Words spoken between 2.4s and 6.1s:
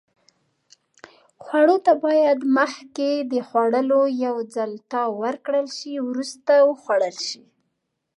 مخکې له خوړلو یو ځل تاو ورکړل شي.